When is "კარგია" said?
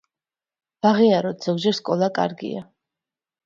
2.19-2.67